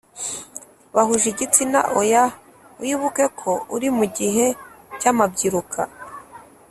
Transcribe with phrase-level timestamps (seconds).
[0.95, 2.23] Bahuje igitsina oya
[2.81, 4.45] wibuke ko uri mu gihe
[4.99, 5.81] cy amabyiruka